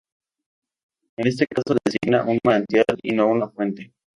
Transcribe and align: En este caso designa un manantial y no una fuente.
En 1.19 1.27
este 1.27 1.45
caso 1.45 1.77
designa 1.85 2.23
un 2.23 2.39
manantial 2.43 2.85
y 3.03 3.11
no 3.11 3.27
una 3.27 3.49
fuente. 3.49 3.93